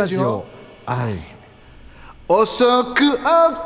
[0.00, 0.46] ラジオ。
[0.86, 1.14] はい。
[2.26, 2.64] 遅
[2.94, 3.00] く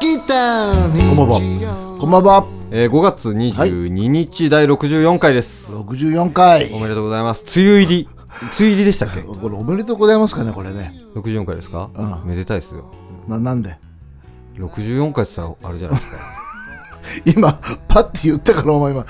[0.01, 1.99] 起きた日こんばんは。
[2.01, 2.47] こんばんは。
[2.73, 6.73] えー、5月22日第64回です、64回。
[6.73, 7.45] おめでとうございます。
[7.57, 8.09] 梅雨入り。
[8.09, 9.23] 梅雨入りでしたっけ？
[9.23, 10.93] これおめでとうございますかねこれね。
[11.15, 12.23] 64回ですか、うん。
[12.25, 12.85] めでたいですよ。
[13.29, 13.79] ななんで
[14.59, 16.44] ？64回って言ったらあれじゃないですか
[17.25, 17.53] 今
[17.89, 19.09] パッて言ったからお前今考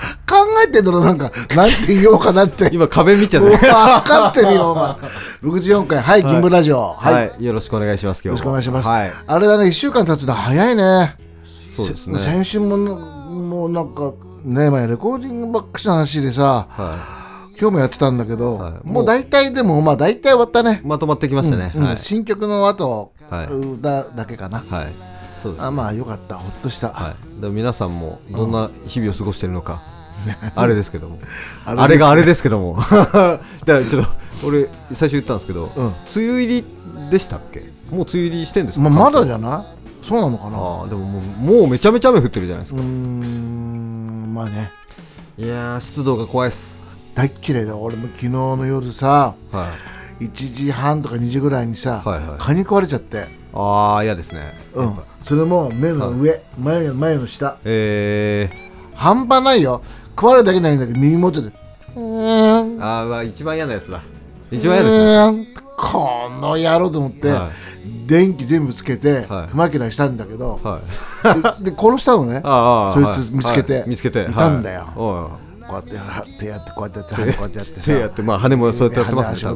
[0.67, 1.31] えてんだろなんか。
[1.55, 2.69] なんて言おうかなって。
[2.73, 5.51] 今壁見ちゃって分かってるよお前。
[5.51, 6.93] 64回はい銀ブラジオ。
[6.93, 9.11] はい、はい、よろしくお願いします今よろ日しくお願いします、はい。
[9.25, 11.15] あれだね1週間経つの早いね。
[11.43, 12.19] そうですね。
[12.19, 17.25] 先週もなもうなんかね前レコーディングばっかしの話でさは
[17.59, 18.87] 今日もやってたんだけど、はい。
[18.87, 20.81] もう大体でもまあ大体終わったね。
[20.83, 23.47] い、まとまってきましたね、うんはい、新曲の後、はい。
[23.47, 24.93] 歌だけかな、はい、
[25.45, 26.35] そうです、あまあよかった。
[26.35, 29.81] ほっとした、はい、皆さんもどんな日々を過ごしてるのか、
[30.55, 31.19] あれですけども。
[31.65, 32.77] ああれがあれですけども。
[32.89, 34.09] だからちょっと
[34.47, 35.85] 俺最初言ったんですけど、うん。
[35.85, 36.65] 梅雨入り
[37.11, 37.59] でしたっけ？
[37.91, 39.65] もう梅雨入りしてんですか、まあ、まだじゃゃな
[40.03, 40.07] い？
[40.07, 40.57] そうなのかな？
[40.57, 41.21] ああでももう
[41.59, 44.71] もうめちゃめちゃ雨降ってるじゃないですか、うーんまあね。
[45.37, 46.81] いやー湿度が怖いっす。
[47.13, 47.77] 大っ嫌いだ。
[47.77, 49.67] 俺も昨日の夜さは
[50.19, 52.39] 1時半とか2時ぐらいにさ、はいはい。
[52.39, 53.21] 蚊に食われちゃって、い
[53.53, 54.57] ああ嫌ですね。
[54.73, 57.57] うん、それも目の上、前前の下。
[57.65, 58.47] え
[58.93, 59.81] 半端ないよ。
[60.11, 61.47] 食われるだけないんだけど耳元で。
[61.47, 64.01] うーんー、ああ一番嫌なやつだ。
[64.51, 65.45] 一番嫌ですねうーん。
[65.77, 67.49] この野郎と思って、は
[68.05, 69.47] 電気全部つけて、はい。
[69.47, 70.79] 不負けなしたんだけど、は
[71.23, 71.63] い。
[71.63, 72.35] でで殺したのね。
[72.35, 73.35] そいつはい。
[73.35, 73.79] 見つけて。
[73.79, 73.89] はい。
[73.89, 74.25] 見つけてい。
[74.27, 74.81] たんだよ。
[74.95, 77.85] はいこうやっては手やってこうやってやって羽こうやってやってさ。
[77.85, 79.49] 手やってまあ羽もそうやってやってますね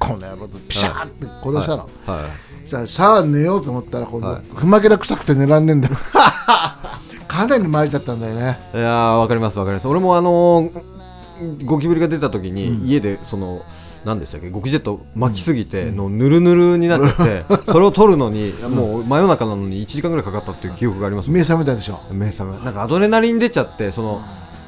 [0.00, 4.42] この野郎とピシャーって殺したの、はいさあさあ寝ようと思ったら今度、はい。
[4.54, 5.96] 不負けな臭くて寝らんねえんだよ。
[7.26, 8.58] かなり巻いちゃったんだよね。
[8.74, 9.88] いやーわかりますわかります。
[9.88, 13.62] 俺もあのーゴキブリが出た時に、家でその
[14.04, 22.00] 何でしたっけゴキジェット巻きすぎてのぬるぬるになっちゃって、それを取るのにもう真夜中なのに1時間ぐらいかかったっていう記憶があります目覚めたでしょ。
[22.10, 24.20] 目覚めなんかアドレナリン出ちゃってその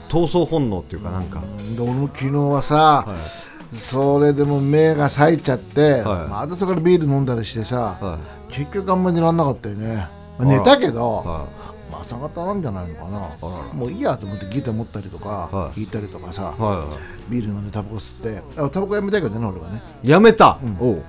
[0.08, 1.42] 闘争本能っていうかなんか、
[1.76, 6.28] で俺も昨日はさ、はいそれでも目が冴えちゃって、はい。
[6.28, 8.18] またそこからビール飲んだりしてさ、は
[8.50, 10.08] 結局あんまり寝らんなかったよね、
[10.38, 11.28] まあ寝たけど、い。
[11.28, 11.46] は
[11.90, 13.20] まあ朝方なんじゃないのかな。
[13.20, 13.28] ら
[13.72, 15.76] もういいやと思ってギター持ったりとか、はい。
[15.76, 16.54] 弾いたりとかさ、
[17.28, 19.82] ビール飲んでタバコ吸ってあタバコやめたいけどね俺はね。
[20.02, 21.02] いやめた、おう。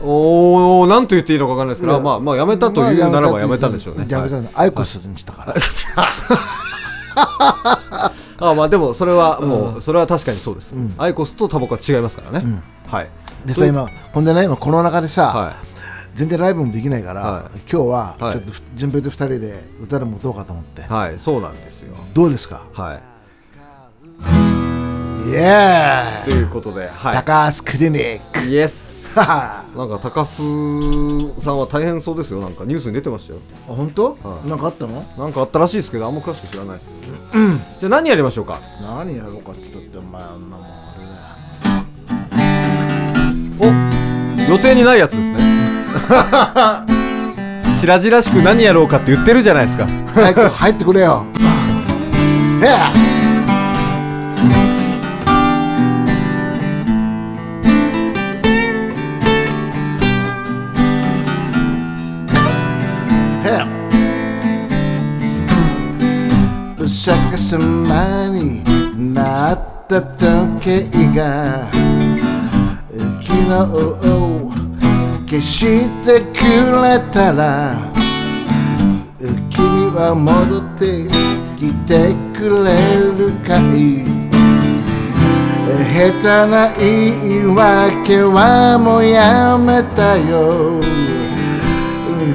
[0.00, 4.44] おおなんと言っていいのかわかんないですけど、まあまあやめたというならばやめたんでしょうね、やめたはい。
[4.44, 5.54] のアイコスにしたから、
[8.40, 13.08] あまあでもそれはもう、それは確かにそうです、アイコスとタバコは違いますからね、はい。
[13.44, 15.54] でさ今ほんでね今コロナ禍でさ、は
[16.14, 17.58] 全然ライブもできないから、はい。
[17.70, 18.34] 今日ははい。
[18.34, 21.96] ちょっとふ順平と二人で歌でも歌おうかと思って、いはいそうなんですよ。
[22.14, 22.62] どうですか？
[22.72, 23.00] はい。
[25.28, 28.40] イエーイということでは高橋クリニック。
[28.46, 32.40] いイエスあなんか高須さんは大変そうですよ。
[32.40, 33.40] なんかニュースに出てましたよ。
[33.66, 34.48] 本当、はい。
[34.48, 35.04] なんかあったの？
[35.18, 36.90] なんかあったらしいですけどあんま詳しく知らないです、
[37.80, 38.60] じゃあ何やりましょうか？
[38.80, 41.04] 何やろうかって言ったってお前あんなもんあれ
[43.60, 43.72] だよ
[44.48, 45.38] お予定にないやつですね。
[47.80, 49.86] 白々しく何やろうかって言ってるじゃないですか。
[50.14, 51.24] 早く入ってくれよ。
[52.62, 53.07] へえ
[67.48, 68.62] え逆さまに
[69.14, 70.82] なった時計
[71.14, 71.70] が
[73.22, 73.48] 昨日
[75.26, 75.56] 消し
[76.04, 76.36] てく
[76.82, 77.74] れたら
[79.50, 81.08] 君は戻って
[81.58, 82.68] きてくれ
[83.16, 84.04] るかい?
[85.68, 86.84] 下手な言
[87.42, 90.80] い訳はもうやめたよ。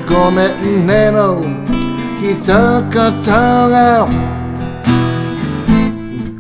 [0.08, 1.42] ごめんねの
[2.22, 4.33] 一言が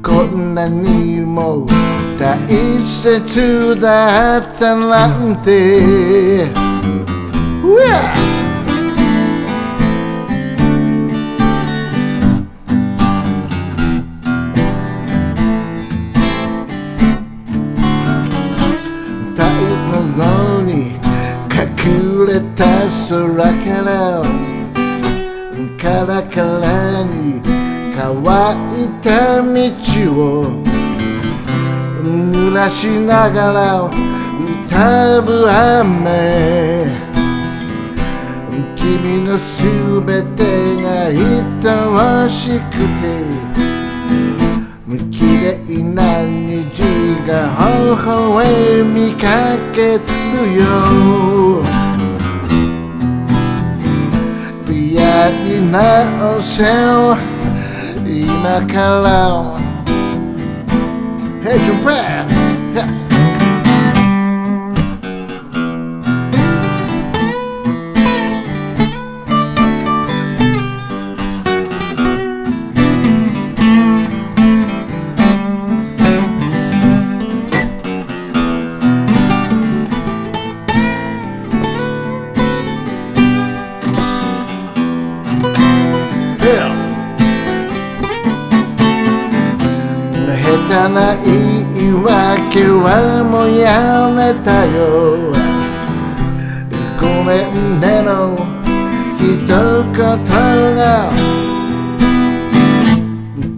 [0.04, 1.66] こんなにも
[2.20, 2.38] 大
[2.82, 6.52] 切だったなんて
[29.64, 29.70] 道
[30.12, 30.62] を
[32.04, 36.86] 濡らしながら歌う雨
[38.76, 39.64] 君のす
[40.02, 41.16] べてが愛
[42.26, 43.04] おしくて
[45.10, 46.82] 綺麗な虹字
[47.26, 50.04] が微笑みかける
[50.60, 50.64] よ
[54.70, 57.33] 嫌に直せよ
[58.24, 59.58] 今から
[61.44, 61.60] Hey
[90.74, 90.74] Japan!
[90.74, 90.74] Yeah.
[90.74, 91.30] 下手な言
[91.88, 95.32] い訳はもうやめたよ
[97.00, 98.36] ごめんねの
[99.20, 101.12] 一言が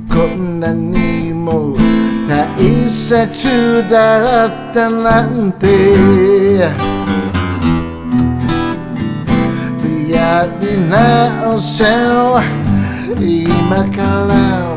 [0.10, 1.78] こんなにも
[2.28, 5.64] 大切だったなんて
[10.12, 12.42] やり直せよ
[13.18, 14.75] 今から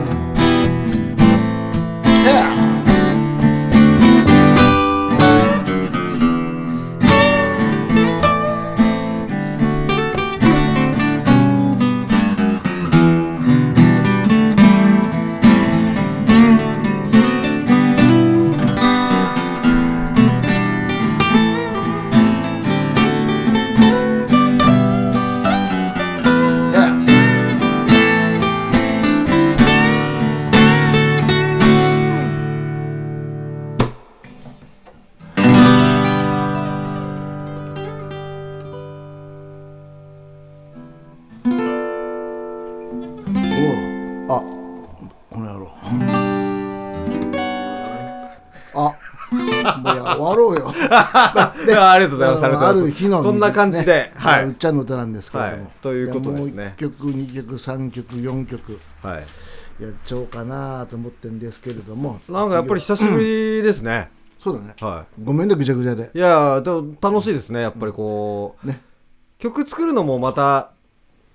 [51.14, 52.44] ありがとうございます。
[52.44, 54.12] ありがとうございますある日のこんな感じで、ね。
[54.14, 54.44] はい。
[54.44, 55.72] うっちゃんの歌なんですけれども、はい。
[55.80, 56.52] ということですね。
[56.52, 59.26] いやもう1曲2曲3曲4曲はい。
[59.82, 62.20] やっちゃおうかなと思ってるんですけれども。
[62.28, 64.10] なんかやっぱり久しぶりですね。
[64.42, 64.74] そうだね。
[64.80, 66.10] はごめんねぐちゃぐちゃで。
[66.14, 66.18] い。
[66.18, 67.60] いやーでも楽しいですね。
[67.60, 68.80] やっぱりこう、ね。
[69.38, 70.72] 曲作るのもまた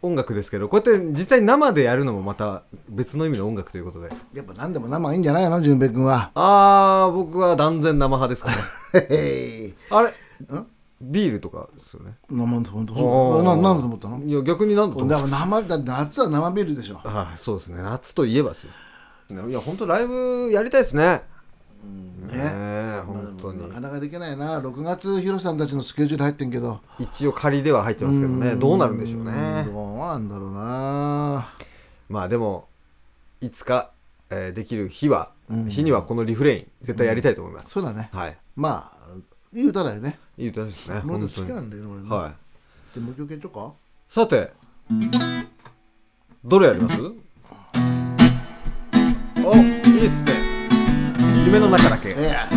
[0.03, 4.11] 音楽ですけど、こうやって実際生でやるのもまた別の意味の音楽ということで。
[4.33, 8.57] やっぱ何でも生がいいんじゃないの淳平君はあー、僕は断然生派ですから
[9.97, 10.09] あれ？
[10.09, 10.13] ん？
[11.01, 12.15] ビールとかですよね。
[12.29, 14.23] 生本当あーななんだと思ったの？
[14.23, 17.81] いや、逆になんだと思ったでも生だ夏は生ビールでしょあーそうですね。
[17.81, 18.71] 夏といえばですよ。
[19.49, 21.23] いや、本当ライブやりたいですね。
[21.83, 22.31] ね。
[22.35, 23.61] え、本当に。
[23.67, 23.73] な。
[23.73, 24.59] かなかできないな。
[24.61, 26.79] 6月ヒロさんたちのスケジュール入ってんけど。
[26.99, 28.55] 一応仮では入ってますけどね。
[28.55, 29.63] どうなるんでしょうね。
[29.65, 31.45] どうなんだろうな。
[32.09, 32.67] まあでも
[33.41, 33.91] いつか、
[34.29, 35.31] えーできる日は、
[35.67, 38.09] 日にはこのリフレイン絶対やりたいと思います、そうだね。
[38.13, 38.37] はい。
[38.55, 38.97] まあ
[39.55, 40.17] いい歌だよね。
[40.37, 42.09] いい歌ですね本当好きなんだよね俺ね。
[42.09, 42.33] はい。
[42.95, 43.73] でもう一曲やっちゃおうか？
[44.09, 44.53] さて
[46.43, 46.95] どれやります？
[49.45, 50.42] おいいっすね
[51.45, 52.09] 夢の中だけ。
[52.09, 52.47] いや。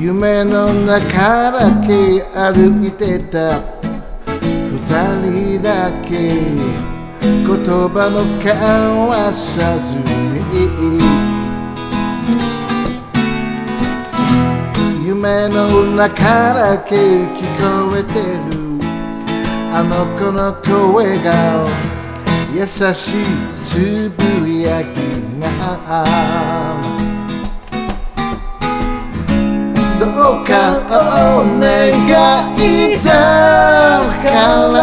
[0.00, 3.60] 夢の中だけ歩いてた。
[4.70, 4.80] 二
[5.22, 6.68] 人だけ。
[7.20, 8.54] 言葉も交
[9.08, 9.88] わさず
[10.52, 10.57] に。
[15.18, 18.22] 夢の中だけ聞こえてる。
[19.74, 21.66] あの子の声が
[22.54, 23.24] 優しい
[23.64, 24.96] つぶやき
[25.40, 26.04] が。
[29.98, 30.52] どうか
[31.36, 31.66] お願
[32.56, 32.58] い
[33.02, 33.10] だ
[34.22, 34.30] か
[34.72, 34.78] ら。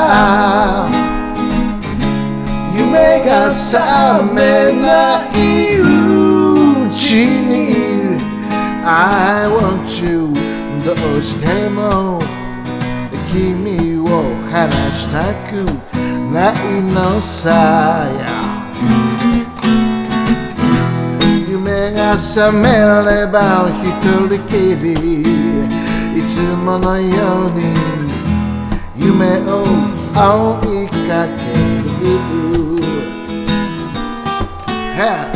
[2.75, 3.71] 夢が覚
[4.33, 4.41] め
[4.81, 4.84] ない
[11.25, 12.19] しても
[13.33, 14.05] 君を
[14.51, 15.65] 離したく
[16.31, 16.53] ない
[16.83, 18.07] のさ
[21.49, 23.87] 夢が覚めれば一
[24.27, 25.23] 人きり
[26.15, 27.73] いつものように
[28.95, 29.65] 夢を
[30.13, 31.33] 追いかけ
[35.29, 35.34] る。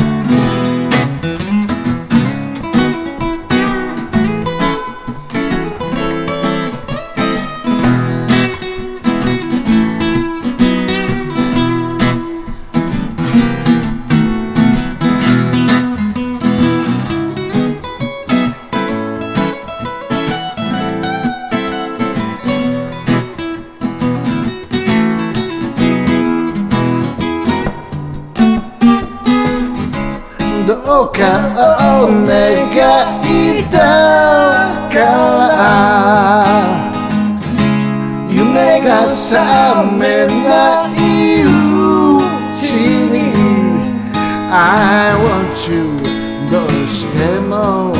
[31.12, 31.20] Hey!
[31.20, 32.70] 「お顔を願
[33.24, 33.78] いた
[34.88, 36.54] から
[38.30, 41.46] 夢が覚めないう
[42.56, 42.62] ち
[43.10, 43.16] に
[44.52, 45.76] I want you
[46.50, 47.92] どうしても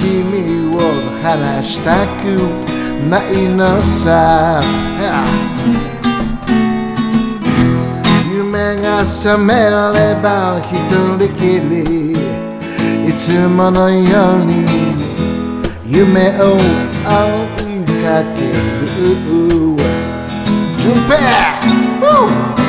[0.00, 0.78] 君を
[1.22, 2.22] 離したく
[3.08, 4.60] ないのさ
[9.04, 10.72] 覚めれば一
[11.18, 12.12] 人きり
[13.08, 14.64] いつものように
[15.86, 16.58] 夢を追
[17.58, 18.86] いかける
[20.78, 22.61] 順平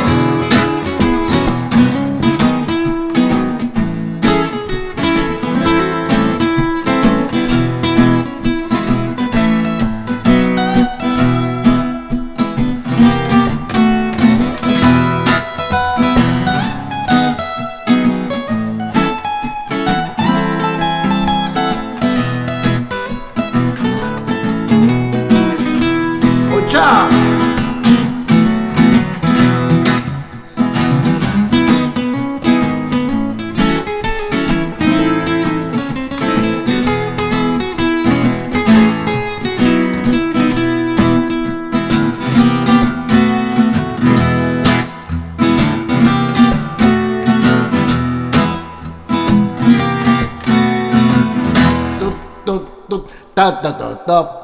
[53.35, 54.43] とたったとっと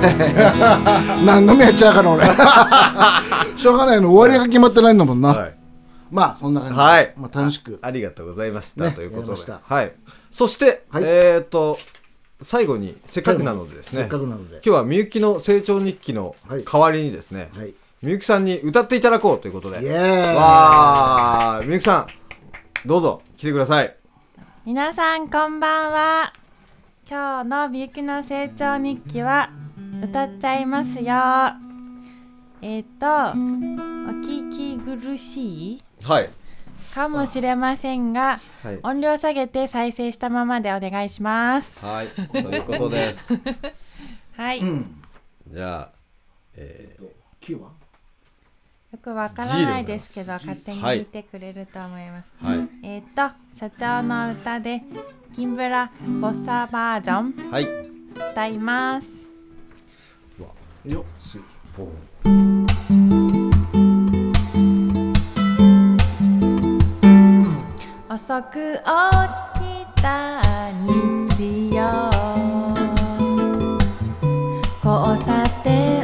[1.26, 2.24] 何の目やっちゃうから俺。
[3.60, 5.54] しょうがないの終わりが決まってないんだもんな、はい。
[6.10, 7.14] まあそんな感じで、はい。
[7.18, 7.78] まあ、楽しく。
[7.82, 9.52] ありがとうございました、ねということで。
[9.62, 9.92] はい。
[10.32, 11.02] そして、はい。
[11.04, 11.78] えっ、と
[12.40, 14.02] 最後にせっかくなのでですね。
[14.02, 14.54] せっかくなので。
[14.54, 16.64] 今日はみゆきの成長日記のはい。
[16.64, 17.74] 代わりにですね、はい。
[18.00, 19.82] みゆきさんに歌っていただこうということで。
[19.82, 20.32] イエー。
[20.32, 22.06] イわあみゆきさん
[22.86, 23.94] どうぞ来てください。
[24.64, 26.39] 皆さんこんばんは
[27.10, 29.50] 今日のみゆきの成長日記は
[30.00, 31.12] 歌っちゃいますよ。
[32.62, 33.08] えっ、とお
[34.22, 35.82] 聞き苦しい？
[36.04, 36.30] はい。
[36.94, 38.78] かもしれませんがはい。
[38.84, 41.80] 音量下げて再生したままでお願いします。
[41.80, 42.08] はい。
[42.10, 43.32] ということです。
[44.36, 45.02] はい、ようん。
[45.48, 45.90] じゃあ
[46.54, 46.96] え
[47.40, 47.79] キー
[48.92, 52.68] はくわからないですけど勝手にはいてくれると思います、ー、はい。
[52.82, 54.82] えっ、と社長の歌で
[55.34, 57.50] 金ブラボッサバージョン。
[57.52, 57.68] はい。
[58.32, 59.06] 歌います。
[60.84, 61.46] よ three。
[61.76, 62.50] フォー。
[68.12, 68.80] 遅く起
[69.60, 70.42] きた
[70.82, 72.10] 日曜。
[74.82, 75.99] 交差点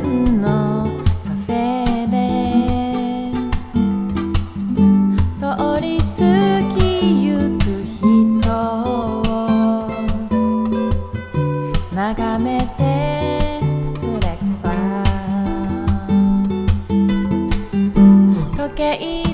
[18.68, 19.25] 時計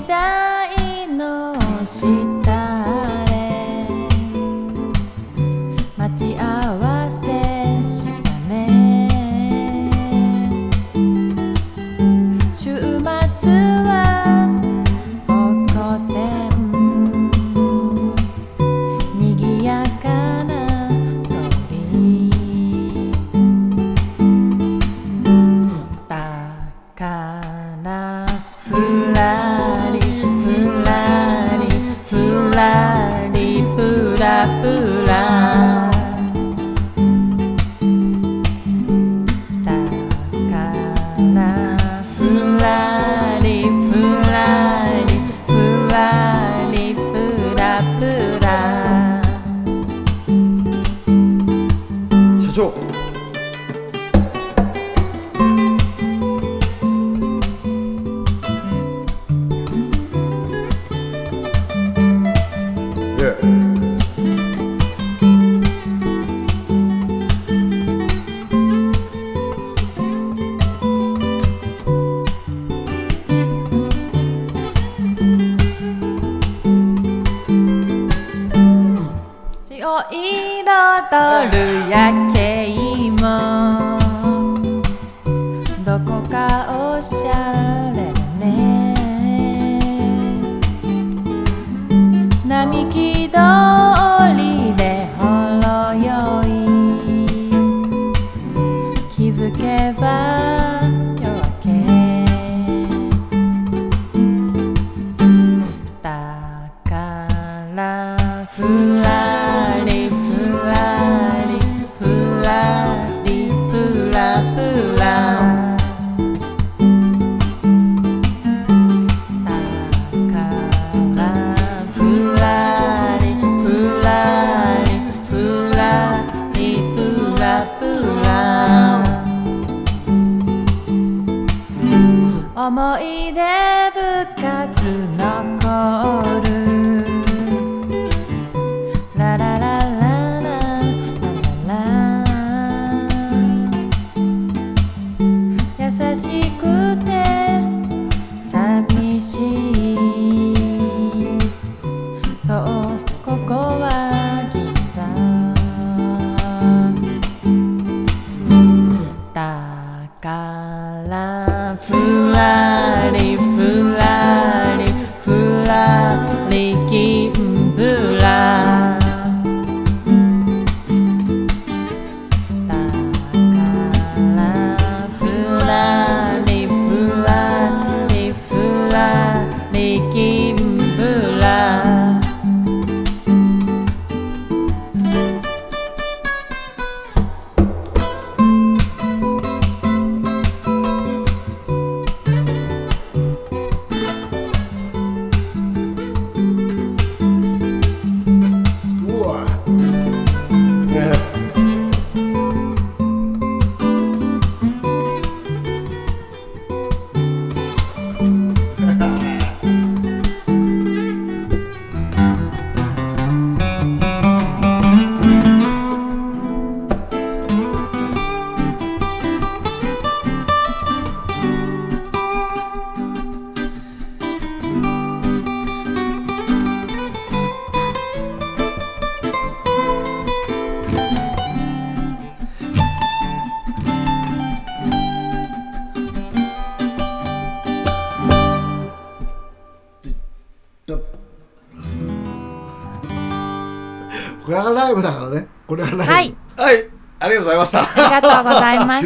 [52.53, 52.92] 社長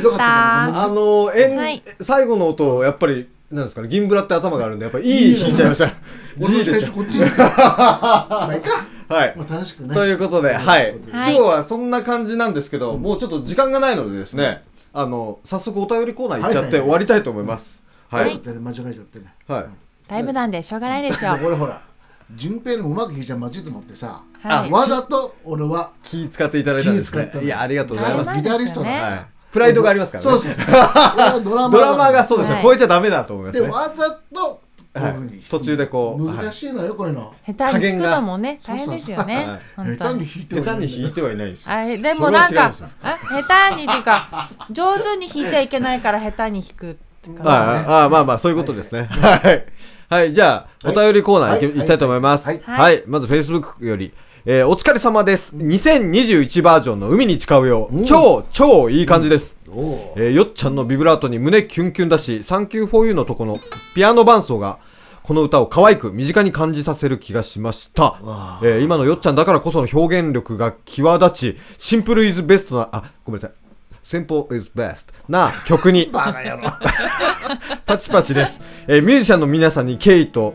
[0.05, 1.83] ましたあのえん、はい。
[2.01, 5.87] 最後の音やっぱりなんですかね銀ブラって頭があるんでやっぱりいい弾いちゃいました。
[6.37, 7.21] G でした最初こっちに。
[7.37, 8.85] まあいいか。
[9.07, 9.33] はい。
[9.37, 9.93] まあ楽しくね。
[9.93, 11.33] ということで、はい、今はい。
[11.33, 17.81] 日はそんな感じなんですけど、もうちょっと時間がないのでですね、あの早速お便りコーナー行っちゃって終わりたいと思います。
[18.09, 18.35] は、はい。
[18.35, 19.33] い間違えちゃってね。
[19.47, 19.65] はい、
[20.09, 21.35] ライブなんでしょうがないですよ。
[21.37, 21.81] でこれほら
[22.35, 24.71] 順平のうまく弾いちゃまずいと思ってさはい。
[24.71, 27.31] わざと俺は気使っていただいたんですね。
[27.41, 28.29] いやありがとうございます。
[28.29, 29.01] はいギタリストのね。
[29.01, 29.25] はい、
[29.57, 30.29] プライドがありますからね。
[30.29, 30.53] そうそう。
[31.43, 32.63] ドラマドラマーがそうですよ、はい。
[32.63, 33.65] 超えちゃダメだと思いますね。
[33.65, 34.61] でわざと
[35.49, 37.33] 途中でこう難しいのよこういうの。
[37.45, 39.47] 下手に弾くのもね大変ですよね。
[39.75, 41.67] 下手に弾いて下手に弾いてはいないんです
[42.01, 46.97] でもなんか下手にっていうか上手に弾いちゃいけないから下手に弾く
[47.43, 49.09] はい、ああまあまあそういうことですね。
[49.11, 49.65] はい。
[50.09, 51.85] はい、じゃあ、お便りコーナー行き,、はい。
[51.85, 52.47] きたいと思います。
[52.47, 52.99] ははい。
[52.99, 53.03] い。
[53.05, 54.13] まず Facebook より、
[54.49, 55.57] えーお疲れ様です。
[55.57, 57.89] 2021バージョンの海に誓うよ。
[58.05, 59.57] 超、超いい感じです。
[60.15, 63.59] えーよっちゃんのビブラートに胸キュンキュンだし、 Thank you for you のとこの
[63.93, 64.79] ピアノ伴奏が、
[65.23, 68.19] この歌を可愛く身近に感じさせる気がしました。
[68.63, 73.57] えー今のよっちゃんだからこその表現力が際立ち、 simple is best な、あ、ごめんなさい。
[74.05, 76.71] simple is best な曲に バカ野郎
[77.85, 78.61] パチパチです。
[78.87, 80.53] えーミュージシャンの皆さんに敬意と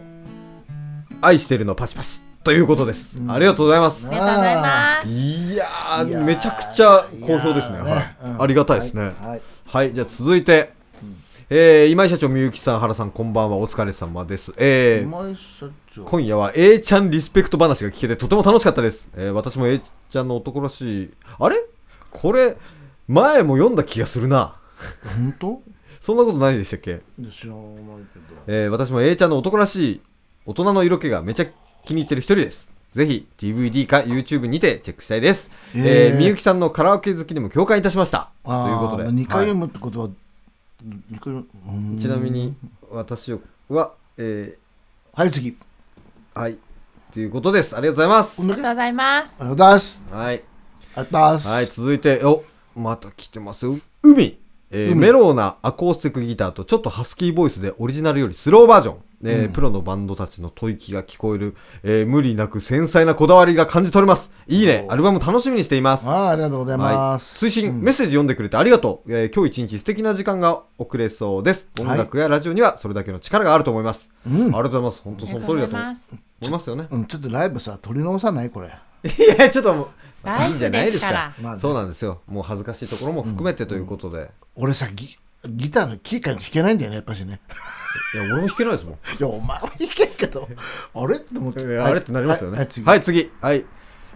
[1.21, 3.19] 愛してるのパチパチということです。
[3.29, 4.07] ありがとうございます。
[4.09, 7.79] ありがとうございますいやーめちゃくちゃ好評ですね。
[7.79, 9.03] はいうんありがたいですね。
[9.03, 10.73] はいはい、はいじゃあ続いて、
[11.51, 14.53] えー今井社長、みゆきさん、原さん、こんばんは、お疲れ様です。
[14.57, 15.07] え
[16.05, 19.09] 今夜は A ちゃんリスペクト話が聞けてとても楽しかったです。
[19.15, 21.57] えー私も A ちゃんの男らしい、あれ？
[22.11, 22.57] これ、
[23.07, 24.57] 前も読んだ気がするな。
[25.15, 25.63] 本当？
[26.01, 27.03] そんなことないでしたっけ？
[27.33, 27.67] 知らない
[28.13, 30.01] けどえー私も A ちゃんの男らしい
[30.45, 31.47] 大人の色気がめちゃ
[31.85, 32.71] 気に入ってる一人です。
[32.93, 35.51] ぜひ DVD か YouTube にてチェックしたいです。
[35.75, 38.31] ええーーみゆきさんのカラオケ好きにも共感いたしました。
[38.45, 39.09] というあことで。
[39.09, 40.09] あ2回はい読むってことは
[40.83, 41.99] 二回読む？
[41.99, 42.55] ちなみに
[42.91, 43.33] 私
[43.69, 44.59] は、え
[45.15, 46.59] はい次ーはい。
[47.13, 47.77] ということです。
[47.77, 50.25] ありがとうございますあありがとうございますりがとうございますはい。
[50.25, 50.43] ありが
[50.97, 52.45] とうございますはい、続いて、お、
[52.77, 53.79] また来てますよ。
[54.03, 54.42] 海。
[54.73, 58.97] えー海メローなアコースティックギターとちょっとハスキーボイスでオリジナルよりスローバージョン。
[59.25, 61.55] えープロのバンドたちの吐息が聞こえる、
[61.85, 64.33] えー無理なく繊細なこだわりが感じ取れます。
[64.49, 64.85] いいね。
[64.91, 66.09] アルバム楽しみにしています。
[66.09, 71.69] あーありがとうございはいま、す推進、メッセージ読んでくれてありがとう、えー今日一日素敵な時間が送れそうです。
[71.79, 74.11] 音楽やラジオにはそれだけの力があると思います。
[74.27, 75.01] うんありがとうございます。
[75.05, 75.97] 本当その通りだと思あ
[76.47, 76.87] りがとういますよね。
[76.91, 78.51] うんちょっとライブさ撮り直さない？
[78.51, 78.71] これい
[79.39, 79.89] や、ちょっともう、
[80.49, 81.07] いいじゃないですか。
[81.07, 82.21] ですからまあねそうなんですよ。
[82.27, 84.31] もう恥ずかしいところも含めてということで。
[84.55, 87.41] 俺さギギターのキーから弾けないんだよねやっぱしね
[88.15, 88.95] いや、俺も弾けないですもん。
[88.95, 90.49] いやお前は弾けんけど
[90.95, 91.17] あれ？
[91.17, 91.99] って思ってえーあれ？
[92.01, 92.59] ってなりますよね。
[92.59, 93.31] はいはい次はい、次。
[93.41, 93.65] はい。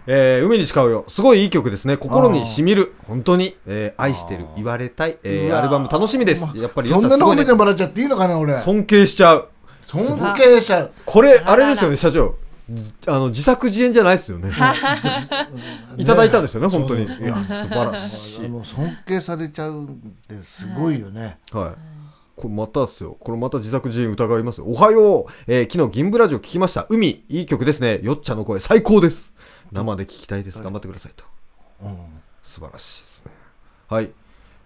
[0.09, 1.03] えー海に誓うよ。
[1.09, 1.97] すごいいい曲ですね。
[1.97, 2.93] 心に染みる。
[3.07, 4.45] 本当に、えー愛してる。
[4.55, 5.17] 言われたい。
[5.21, 6.43] えーうわアルバム楽しみです。
[6.55, 9.49] やっぱり、そんなの褒めてももらっちゃっていいのかな俺尊敬しちゃう。
[9.87, 12.35] 尊敬者これあれですよね社長
[12.69, 14.51] じあの自作自演じゃないですよね
[15.97, 21.97] いただいたんですよね本当にいや素晴らしいもう尊敬されちゃうんですごいよね、はい。
[22.35, 23.17] これまたですよ。
[23.19, 24.65] これまた自作自演疑いますよ。
[24.67, 25.25] おはよう。
[25.47, 26.85] えー昨日銀ブラジオ聞きました。
[26.89, 27.99] 海、いい曲ですね。
[28.03, 29.33] よっちゃんの声最高です。
[29.71, 30.61] 生で聞きたいです。
[30.61, 31.23] 頑張ってくださいと。
[31.83, 31.97] うん
[32.43, 33.31] 素晴らしいですね。
[33.87, 34.11] はい。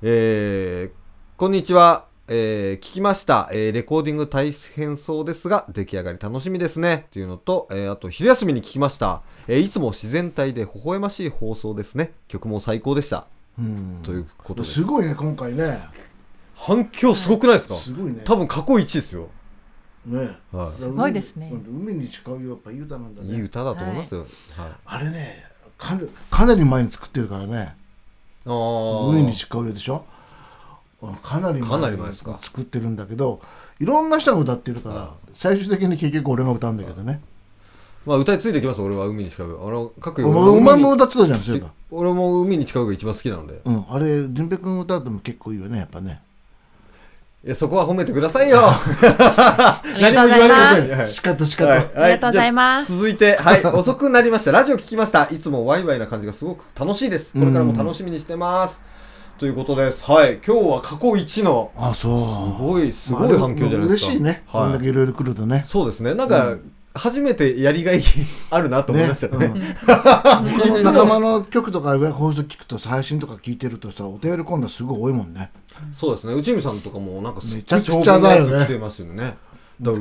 [0.02, 2.11] えーこんにちは。
[2.28, 7.06] えー聞きました、えーレコーディング大変そうですが、出来上がり楽しみですね。
[7.08, 9.22] っていうのと、えーあと、昼休みに聞きました。
[9.48, 12.14] えーいつも自然体で微笑ましい放送ですね。
[12.28, 13.26] 曲も最高でした。
[13.60, 14.76] うんということです。
[14.76, 15.82] すごいね今回ね
[16.56, 19.28] 反響すごくないですか、すごいね多分過去一ですよ。
[20.06, 24.22] ねはいすごいですね海に誓うよやっぱいい歌なんだねいい歌だと思いますよ。
[24.22, 24.28] はい。
[24.86, 25.44] あれね
[25.78, 27.76] かなかなり前に作ってるからね
[28.46, 29.08] ああ。
[29.10, 30.06] 海に誓うよでしょ？
[31.24, 33.42] かなり前ですか作ってるんだけど
[33.80, 37.22] いろんな人が歌ってるから最終的に結局俺が歌うんだけどね
[38.06, 38.82] まあ歌いついてきます？
[38.82, 39.60] 俺は海に近く。
[39.64, 41.56] あの各およ前お前も歌ってたじゃんそ
[41.92, 43.62] 俺も海に近くが一番好きなので。
[43.64, 46.22] うんあれ淳平君歌うとも結構いいよねやっぱね
[47.44, 48.60] いやそこは褒めてくださいよ。
[48.64, 54.52] ありがとうございしかとしかと、は いありがとうございます 続いて、はい、遅くなりました。
[54.52, 55.28] ラジオ聞きました。
[55.32, 57.34] いつもワイワイな感じがすごく楽しいです。
[57.34, 58.80] これからも楽しみにしてます。
[59.42, 60.04] ということです。
[60.06, 64.08] はい、今日は過去一の、あそうすごい、すごい反響じゃないですか。
[64.10, 64.80] 嬉しいね、こんだはい。
[64.82, 66.14] けいろいろ来るとねそうですね。
[66.14, 66.58] なんか、
[66.94, 68.04] 初めてやりがい
[68.52, 69.48] あるなと思いましたね。
[69.48, 75.50] ね他の仲間の曲とか放送聞くと配信とか聞いてるとさお便り今度はすごい多いもんね
[75.92, 76.36] そうですね。
[76.36, 79.38] 内海さんとかもなんかすっごい長文のやつ来てますよね。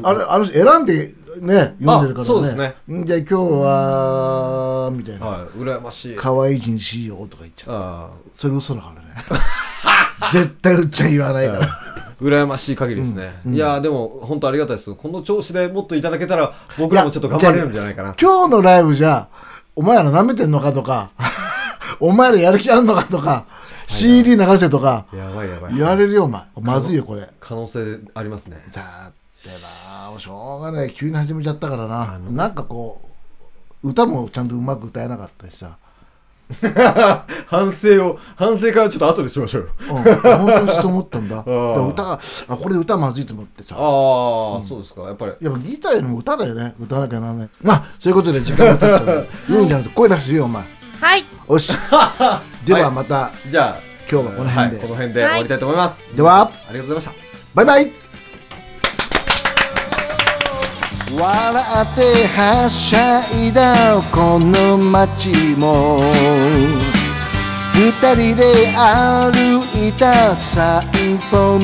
[0.02, 2.24] あれあの人選んでね読んでるからね。
[2.24, 2.74] そうですね。
[2.90, 6.16] んじゃあ今日はみたいな、はい、羨ましい。
[6.16, 9.08] 可愛い人にしようとか言っちゃうあそれ嘘だからね。
[10.30, 11.64] 絶対売っちゃ言わないから。
[11.64, 11.68] あ、
[12.20, 13.40] 羨ましい限りですね。
[13.46, 14.94] いやーでも本当ありがたいです。
[14.94, 18.14] この調子でもっといただけたら僕らもちょっと頑張れるんじゃないかな。
[18.20, 19.28] 今日のライブじゃ
[19.74, 21.10] お前ら舐めてんのかとか
[22.00, 23.46] お前らやる気あんのかとか
[23.86, 25.74] CD 流せとかやばいやばい。
[25.74, 26.42] 言われるよお前。
[26.60, 27.28] まずいよこれ。
[27.40, 28.58] 可能性ありますね。
[28.74, 29.12] だ
[29.48, 30.20] な。
[30.20, 30.92] しょうがない。
[30.92, 32.18] 急に始めちゃったからな。
[32.30, 33.00] なんかこ
[33.82, 35.78] う歌もちゃんとうまく歌えなかったしさ、
[37.46, 39.68] 反省を、反省会はちょっと後でしましょうよ。
[39.88, 41.36] うん、本当にそう思ったんだ。
[41.40, 43.76] だから歌があこれ歌まずいと思ってさ。
[43.76, 45.02] ああ、そうですか。
[45.02, 45.32] やっぱり。
[45.40, 46.74] やっぱギターよりも歌だよね。
[46.80, 50.64] 歌わなきゃならないまあそういうことで時間が経っちゃうんで言うんじゃなくて声出してよお前。
[51.00, 51.24] はい。
[51.48, 51.72] よし。
[52.66, 54.76] ではまた、じゃあ、今日はこの辺で。
[54.76, 56.08] はい、この辺で終わりたいと思います。
[56.14, 56.40] では。
[56.40, 57.30] ありがとうございました。
[57.54, 58.09] バイバイ
[61.18, 66.02] 笑ってはしゃいだこの街も。
[67.74, 70.84] 二人で歩いた散
[71.30, 71.60] 歩道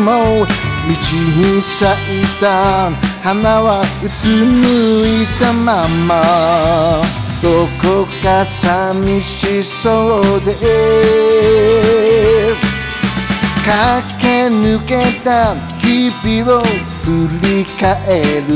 [0.00, 0.46] も。
[0.80, 2.90] 道に咲いた
[3.22, 6.22] 花はうつむいたまま。
[7.42, 10.56] どこか寂しそうで。
[13.64, 16.64] 駆け抜けた日々を
[17.04, 18.50] 振り返る。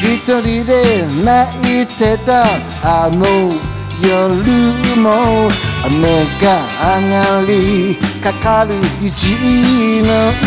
[0.00, 2.46] 一人で泣いてた
[2.82, 3.26] あの
[4.02, 4.34] 夜
[4.96, 5.50] も
[5.84, 6.64] 雨が
[6.96, 9.36] 上がりかかる虹
[10.02, 10.40] の色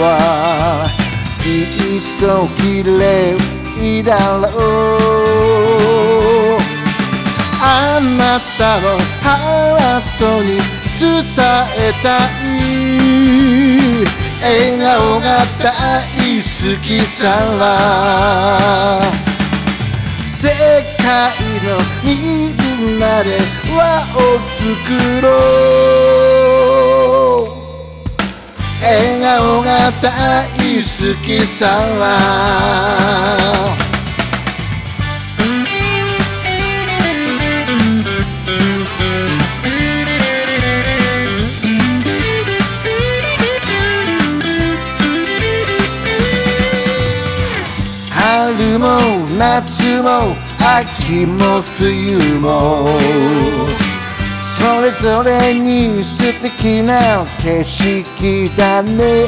[0.00, 0.88] は
[1.42, 1.44] き
[1.98, 3.36] っと綺麗
[4.02, 4.40] だろう
[7.60, 10.48] あなたのハートに
[10.98, 11.12] 伝
[11.76, 12.45] えたい。
[14.96, 16.00] 顔が大
[16.38, 16.42] 好
[16.82, 17.20] きさ
[20.26, 20.48] 世
[20.96, 21.04] 界
[21.62, 21.68] の
[22.02, 22.08] み
[22.94, 23.28] んなで
[23.76, 23.76] 輪
[24.14, 24.64] を作
[25.20, 25.26] ろ
[27.44, 27.48] う。
[28.80, 29.68] 笑顔が
[30.00, 30.82] 大好
[31.22, 31.66] きさ
[49.38, 52.88] 夏も秋も冬も
[54.58, 59.26] それぞれに素敵な景色だね。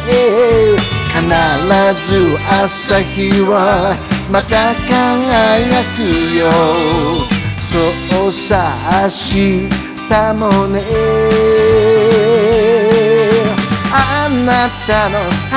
[1.08, 1.20] 必
[2.10, 3.96] ず朝日は
[4.30, 6.00] また輝く
[6.38, 6.50] よ。
[8.10, 9.68] そうさ明
[10.08, 12.27] 日もね。
[13.90, 15.18] あなたの
[15.50, 15.54] ハ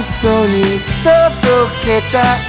[0.00, 2.48] ートに届けたい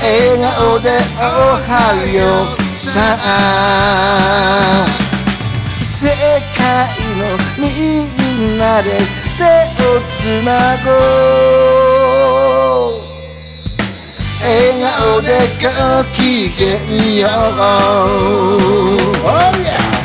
[0.00, 1.20] 笑顔でお
[1.64, 1.70] は
[2.12, 4.86] ようさあ
[5.82, 6.12] 世
[6.58, 6.62] 界
[7.16, 7.22] の
[7.58, 7.64] み
[8.04, 9.00] んなで
[9.38, 9.42] 手
[9.82, 10.94] をつなごう
[14.42, 15.64] 笑顔でご
[16.14, 16.20] き
[16.54, 17.30] げんよう、
[19.24, 19.95] oh yeah!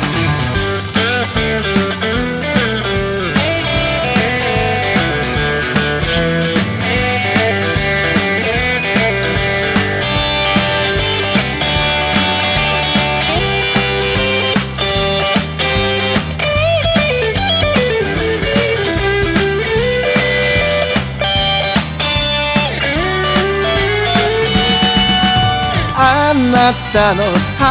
[26.52, 27.24] なたの。
[27.58, 27.64] ハ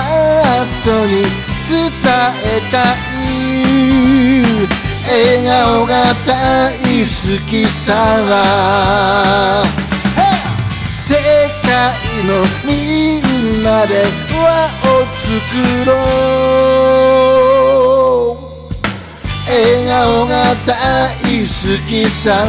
[0.65, 1.22] ートに
[1.70, 1.82] 伝
[2.44, 3.22] えたい。
[5.08, 7.06] 笑顔が大好
[7.50, 7.94] きさ
[10.89, 11.15] 世
[11.63, 11.70] 界
[12.26, 12.30] の
[12.65, 13.22] みん
[13.63, 13.91] なで
[14.32, 14.39] 輪
[14.84, 15.30] を作
[15.86, 15.89] ろ
[18.34, 18.41] う。
[19.48, 20.70] 笑顔が大
[21.41, 21.46] 好
[21.88, 22.46] きさ